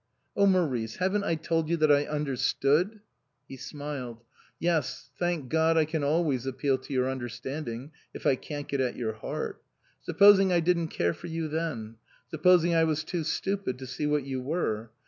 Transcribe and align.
"Oh, 0.35 0.47
Maurice! 0.47 0.95
haven't 0.95 1.25
I 1.25 1.35
told 1.35 1.69
you 1.69 1.77
that 1.77 1.91
I 1.91 2.07
under 2.09 2.35
stood?" 2.35 3.01
He 3.47 3.55
smiled." 3.55 4.23
Yes. 4.69 5.11
Thank 5.19 5.49
God 5.49 5.77
I 5.77 5.85
can 5.85 6.03
always 6.03 6.47
appeal 6.47 6.79
to 6.79 6.91
your 6.91 7.07
understanding, 7.07 7.91
if 8.11 8.25
I 8.25 8.35
can't 8.35 8.67
get 8.67 8.81
at 8.81 8.95
your 8.95 9.13
heart. 9.13 9.61
Supposing 10.01 10.51
I 10.51 10.59
didn't 10.59 10.87
care 10.87 11.13
for 11.13 11.27
you 11.27 11.47
then? 11.47 11.97
Supposing 12.29 12.73
I 12.73 12.83
was 12.83 13.03
too 13.03 13.23
stupid 13.23 13.77
to 13.77 13.85
see 13.85 14.07
what 14.07 14.23
you 14.23 14.41
were? 14.41 14.89